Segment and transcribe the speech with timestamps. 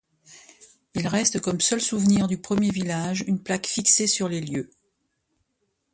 [0.95, 4.71] Il reste comme seul souvenir du premier village une plaque fixée sur les lieux.